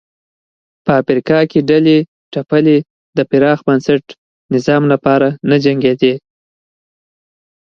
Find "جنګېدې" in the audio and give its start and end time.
5.63-6.13